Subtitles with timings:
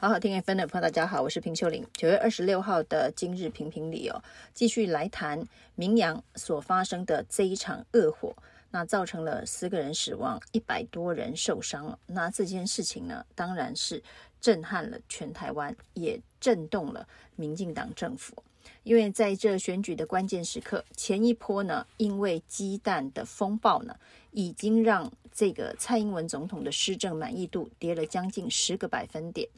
[0.00, 1.84] 好好听 FM 的朋友，大家好，我是平秀琳。
[1.94, 4.22] 九月二十六号的今日评评理哦，
[4.54, 8.32] 继续来谈明阳所发生的这一场恶火，
[8.70, 11.98] 那造成了四个人死亡，一百多人受伤。
[12.06, 14.00] 那这件事情呢，当然是
[14.40, 17.04] 震撼了全台湾，也震动了
[17.34, 18.40] 民进党政府。
[18.84, 23.96] 因为在这选举的关键时刻，前一波呢，因为鸡蛋的风暴呢，
[24.30, 29.48] 已经让这个蔡英文总统的施政满意度跌了将近十个百分点。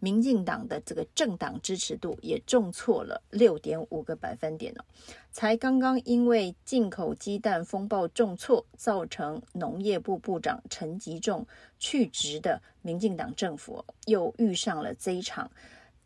[0.00, 4.84] 民进党的这个政党支持度也重挫了六点五个百分点了。
[5.32, 11.46] 才刚刚因为进口鸡蛋风暴重挫，造成农业部部长陈吉仲
[11.78, 15.50] 去职的民进党政府，又遇上了这一场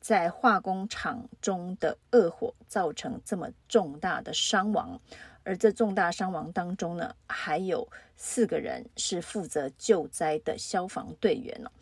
[0.01, 5.01] 在化工厂中的恶火，造成这么重大的伤亡。
[5.45, 11.73] 而这重大伤亡当中呢，还有四个人是负责救灾的消防队员了。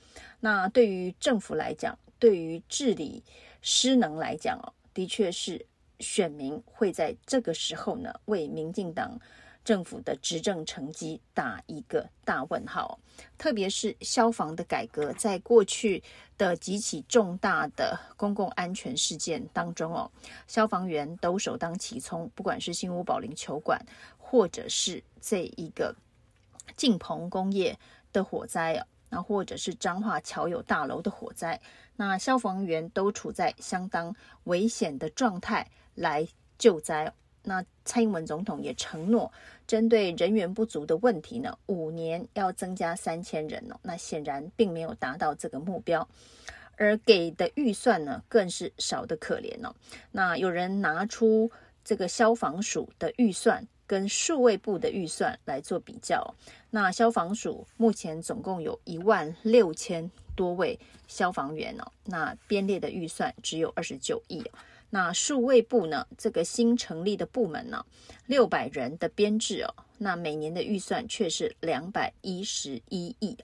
[0.41, 3.23] 那对于政府来讲，对于治理
[3.63, 5.67] 失能来讲哦，的确是
[6.01, 9.19] 选民会在这个时候呢，为民进党
[9.65, 12.99] 政府的执政成绩打一个大问号。
[13.39, 16.03] 特别是消防的改革，在过去
[16.37, 20.11] 的几起重大的公共安全事件当中哦，
[20.47, 23.81] 消防员都首当其冲，不管是新屋保龄球馆，
[24.19, 25.97] 或者是这一个
[26.77, 27.79] 敬鹏工业
[28.13, 28.87] 的火灾啊。
[29.09, 31.61] 那或者是彰化桥友大楼的火灾，
[31.97, 36.27] 那消防员都处在相当危险的状态来
[36.59, 37.13] 救灾。
[37.43, 39.33] 那蔡英文总统也承诺，
[39.69, 43.79] 针对人员不足的问题呢，五年要增加三千人哦。
[43.83, 46.09] 那显然并没有达到这个目标，
[46.77, 49.73] 而给的预算呢，更是少得可怜哦。
[50.11, 51.49] 那有人拿出
[51.85, 53.65] 这个消防署的预算。
[53.87, 56.35] 跟数位部的预算来做比较，
[56.71, 64.45] 那消防署目前总共有一万六千多位消防员哦，那编列的预算只有二十九亿。
[64.91, 67.85] 那数位部呢，这个新成立的部门呢，
[68.27, 73.37] 六百人的编制哦，那每年的预算却是两百一十一亿。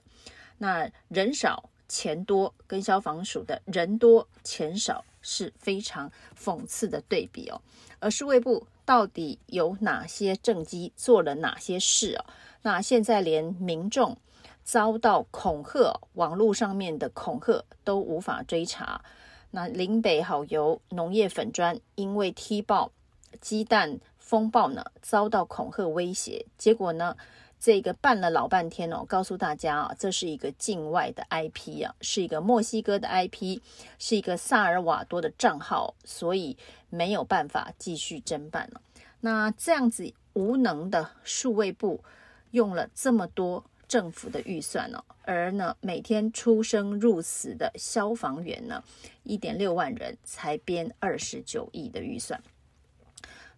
[0.57, 7.61] 那人少钱多，跟消防署的人多钱少是非常讽刺的对比哦。
[7.99, 8.67] 而数位部。
[8.85, 12.25] 到底有哪些政绩，做了哪些事啊？
[12.61, 14.17] 那现在连民众
[14.63, 19.03] 遭到恐吓，网络上面的恐吓都无法追查。
[19.51, 22.91] 那林北好油农业粉专因为踢爆
[23.39, 27.15] 鸡蛋风暴呢，遭到恐吓威胁，结果呢，
[27.63, 33.61] 这个办了老半天哦，告诉大家啊，这是一个境外的 IP 啊，是一个墨西哥的 IP，
[33.97, 36.57] 是一个萨尔瓦多的账号，所以
[36.89, 38.81] 没有办法继续侦办了。
[39.21, 42.03] 那这样子无能的数位部
[42.51, 48.83] 用了这么多政府的预算呢，而呢每天出生入死的消防员呢，
[49.23, 52.43] 一点六万人才编二十九亿的预算。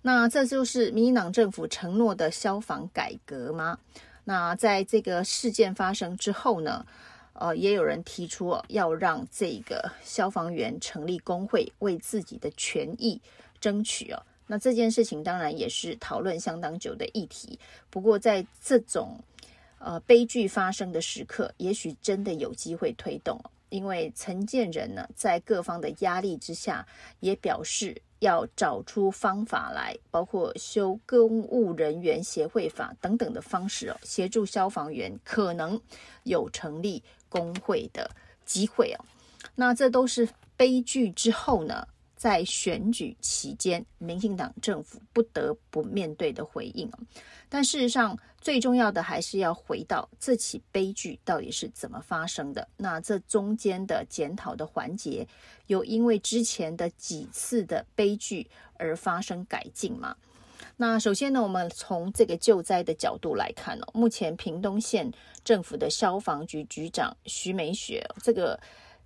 [0.08, 3.80] 那这就是民进党政府承诺的消防改革吗？
[4.24, 6.86] 那在这个事件发生之后呢，
[7.34, 13.20] 呃，也有人提出要让这个消防员成立工会，为自己的权益
[13.60, 14.22] 争取哦。
[14.46, 17.58] 那这件事情当然也是讨论相当久的议题。
[17.90, 19.20] 不过在这种
[19.80, 26.86] 呃悲剧发生的时刻，也许真的有机会推动，因为陈建仁呢，在各方的压力之下，
[27.22, 28.00] 也表示。
[28.26, 35.80] 要找出方法来，包括修公务人员协会法等等的方式哦，协助消防员可能
[36.24, 38.10] 有成立工会的
[38.44, 39.06] 机会哦。
[39.54, 40.28] 那这都是
[40.58, 46.90] 悲剧之后呢，在选举期间，民进党政府不得不面对的回应。
[47.50, 52.68] 但事实上，最重要的还是要回到这起悲剧到底是怎么发生的。
[52.78, 55.28] 那这中间的检讨的环节，
[55.68, 60.16] 有因为之前的几次的悲剧而发生改进吗？
[60.78, 65.12] 那首先呢，我们从这个救灾的角度来看哦，目前屏东县
[65.44, 68.60] 政府的消防局局长徐美雪这个。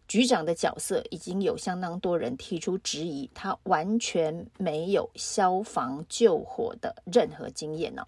[0.09, 8.06] 局长的角色已经有相当多人提出质疑，他完全没有消防救火的任何经验呢。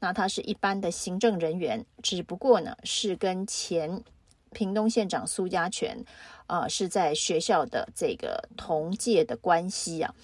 [0.00, 4.02] 那他是一般的行政人员，只不过呢是跟前
[4.52, 6.02] 屏东县长苏家全，
[6.46, 10.14] 呃，是在学校的这个同届的关系啊。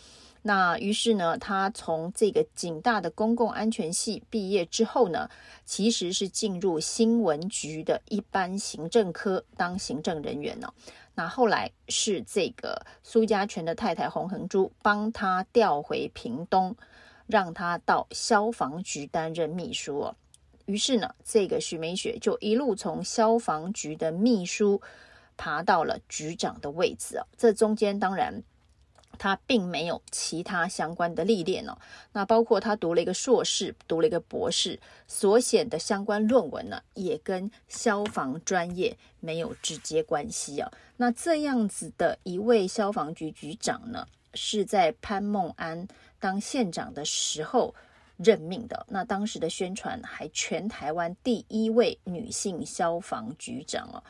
[0.43, 5.29] 那于是呢，他从这个警大的公共安全系毕业之后呢，
[5.67, 10.73] 其实是进入新闻局的一般行政科当行政人员呢。
[11.19, 16.77] 那后来是这个苏家全的太太洪恒珠帮他调回屏东，
[17.27, 20.17] 让他到消防局担任秘书哦。
[20.67, 24.81] 于是呢，这个徐美雪就一路从消防局的秘书
[25.37, 27.27] 爬到了局长的位置哦。
[27.37, 28.41] 这中间当然。
[29.19, 31.77] 他并没有其他相关的历练哦，
[32.13, 40.71] 那包括他读了一个硕士，读了一个博士，所写的相关论文呢，也跟消防专业没有直接关系哦。
[40.97, 45.87] 那这样子的一位消防局局长呢，是在潘孟安
[46.19, 47.75] 当县长的时候
[48.17, 48.87] 任命的。
[48.89, 54.03] 那当时的宣传还全台湾第一位女性消防局长哦。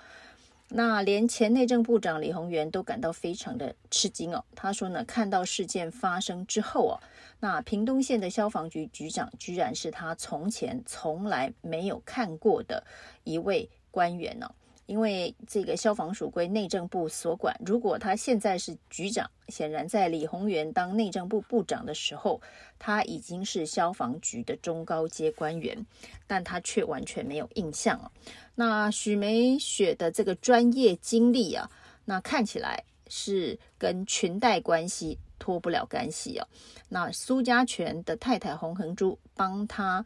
[0.70, 4.44] 那连前内政部长李鸿源都感到非常的吃惊哦。
[4.54, 7.00] 他说呢，看到事件发生之后哦，
[7.40, 12.84] 那屏东县的消防局局长居然是他从前从来没有看过的
[13.24, 14.50] 一位官员呢。
[14.88, 22.40] 因为这个消防署归内政部所管，如果他现在是局长，显然在李鸿源当内政部部长的时候，
[22.78, 25.86] 他已经是消防局的中高阶官员，
[26.26, 28.10] 但他却完全没有印象啊。
[28.54, 31.70] 那许梅雪的这个专业经历啊，
[32.06, 36.48] 那看起来是跟裙带关系脱不了干系啊。
[36.88, 40.02] 那苏家全的太太洪恒珠帮他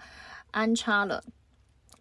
[0.50, 1.22] 安插了。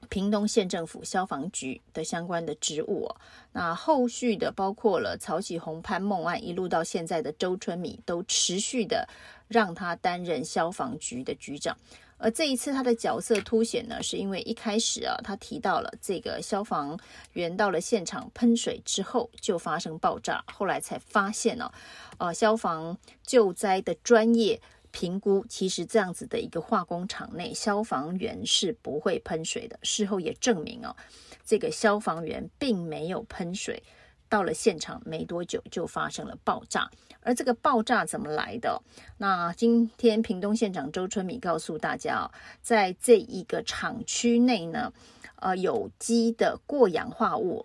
[0.10, 3.16] 屏东县政府消防局的相关的职务哦，
[3.54, 9.08] 那后续的包括了曹启宏、潘孟安，一路到现在的周春米，都持续的
[9.48, 11.78] 让他担任消防局的局长。
[12.18, 17.00] 而这一次他的角色凸显呢，是因为一开始啊，他提到了这个消防
[17.34, 21.72] 员到了现场喷水之后就发生爆炸，后来才发现呢，
[22.20, 24.62] 呃，消防救灾的专业。
[24.92, 29.80] 评估其实这样子的一个化工厂内，消防员是不会喷水的。
[29.84, 30.96] 事后也证明哦，
[31.44, 33.82] 这个消防员并没有喷水，
[34.30, 36.90] 到了现场没多久就发生了爆炸。
[37.24, 38.82] 而这个爆炸怎么来的？
[39.18, 44.92] 那今天屏东县长周春米告诉大家哦，在这一个厂区内呢，
[45.36, 47.64] 呃，有机的过氧化物。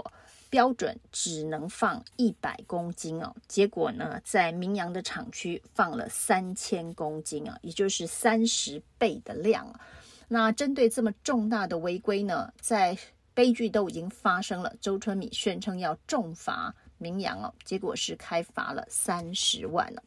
[0.57, 9.81] 标准只能放一百公斤哦，结果呢，在明阳的厂区放了三千公斤啊，也就是三十倍的量啊。
[10.29, 12.97] 那针对这么重大的违规呢，在
[13.35, 20.03] 悲剧都已经发生了，周春米宣称要重罚明阳哦，结果是开罚了三十万了。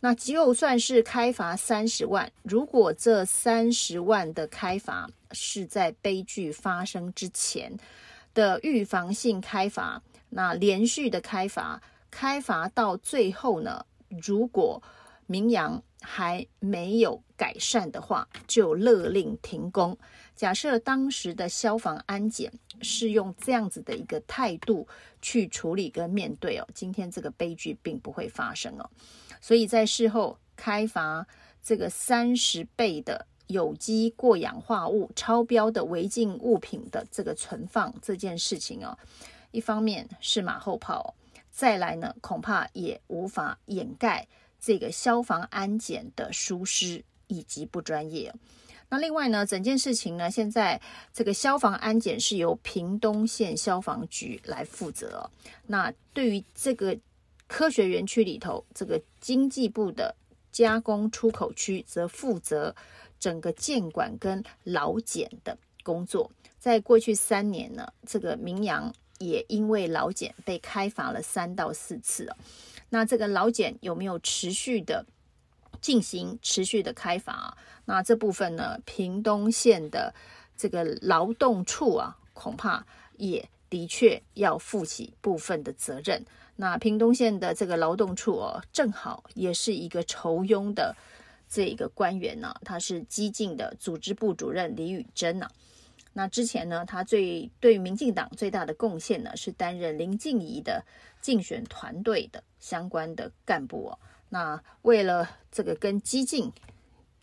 [0.00, 7.70] 那就算是开罚三十万，如果这三十万的开罚是在悲剧发生之前。
[8.34, 11.80] 的预防性开罚，那连续的开罚，
[12.10, 13.84] 开罚到最后呢，
[14.22, 14.82] 如果
[15.26, 19.96] 明阳还没有改善的话，就勒令停工。
[20.34, 24.88] 假设当时的消防安检是用这样子的一个态度
[25.20, 28.90] 去处理跟面对哦，今天这个悲剧并不会发生哦。
[29.40, 31.26] 所以在事后开罚
[31.62, 33.26] 这个三十倍的。
[33.50, 38.96] 有机过氧化物超标的违禁物品的这个存放这件事情哦，
[39.50, 41.14] 一方面是马后炮，
[41.50, 44.26] 再来呢，恐怕也无法掩盖
[44.60, 48.32] 这个消防安检的疏失以及不专业。
[48.88, 50.80] 那另外呢，整件事情呢，现在
[51.12, 55.28] 这个消防安检是由屏东县消防局来负责。
[55.66, 56.96] 那对于这个
[57.48, 60.14] 科学园区里头这个经济部的
[60.52, 62.74] 加工出口区，则负责。
[63.18, 72.36] 整个建管跟劳检的工作，在过去三年呢，这个明阳也因为劳检被开罚了三到四次哦。
[72.88, 75.04] 那这个劳检有没有持续的
[75.82, 77.54] 进行、持续的开罚？
[77.84, 80.14] 那这部分呢，屏东县的
[80.56, 82.86] 这个劳动处啊，恐怕
[83.18, 86.22] 也的确要负起部分的责任。
[86.56, 90.94] 那屏东县的这个劳动处哦，正好也是一个酬庸的。
[91.48, 95.48] 这一个官员呢，他是基进的组织部主任李宇珍呐。
[96.12, 100.84] 那之前呢，他最对民进党最大的贡献呢，是担任林静怡的
[101.20, 103.98] 竞选团队的相关的干部哦。
[104.28, 106.52] 那为了这个跟基进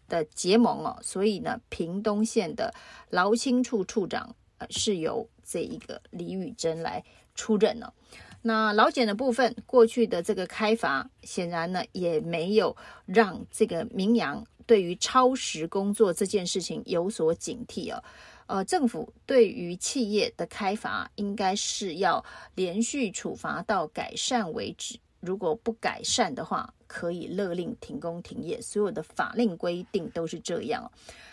[0.10, 2.74] 的结盟哦，所以呢，屏东县的
[3.10, 7.04] 劳青处处长呃是由这一个李宇珍来
[7.36, 7.94] 出任了。
[8.42, 18.02] 那劳检的部分，过去的这个开罚，显然呢也没有让这个明阳对于超时工作这件事情有所警惕哦。
[18.46, 22.24] 呃，政府对于企业的开罚，应该是要
[22.56, 24.98] 连续处罚到改善为止。
[25.20, 28.62] 如果不改善的话，可以勒令停工停业。
[28.62, 30.90] 所有的法令规定都是这样。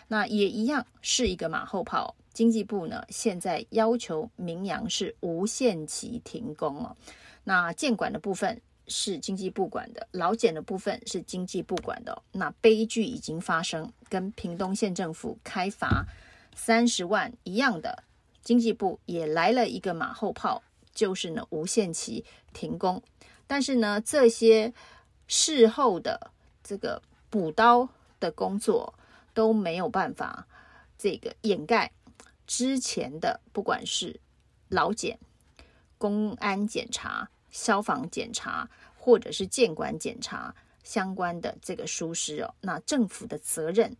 [0.07, 2.13] 那也一样是一个马后炮。
[2.35, 6.97] 经济部呢，现在要求明阳是无限期停工哦。
[7.45, 12.21] 那建管的部分是经济部管的，劳检的部分是经济部管的哦。
[12.33, 16.05] 那悲剧已经发生，跟屏东县政府开罚
[16.53, 18.03] 三十万一样的，
[18.43, 20.61] 经济部也来了一个马后炮，
[20.93, 23.01] 就是呢无限期停工。
[23.47, 24.73] 但是呢，这些
[25.25, 27.87] 事后的这个补刀
[28.19, 28.93] 的工作
[29.33, 30.45] 都没有办法
[30.97, 31.91] 这个掩盖
[32.47, 34.19] 之前的，不管是
[34.69, 35.17] 劳检、
[35.97, 42.53] 公安检查、消防检查，或者是建管检查相关的这个疏失哦。
[42.61, 43.95] 那政府的责任，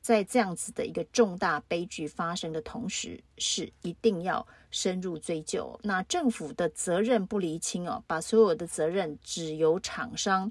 [0.00, 5.78] 在这样子的一个重大悲剧发生的同时，是一定要深入追究。
[5.82, 10.50] 那政府的责任不厘清哦，把所有的责任只由厂商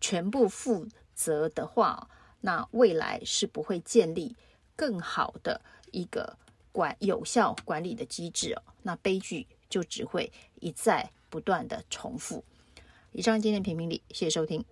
[0.00, 2.08] 全部负责的话，
[2.40, 4.34] 那未来是不会建立
[4.74, 5.60] 更好的
[5.92, 6.36] 一个
[6.72, 8.62] 管有效管理的机制哦。
[8.82, 12.42] 那悲剧就只会一再不断的重复。
[13.12, 14.64] 以上今天评评理，谢谢收听。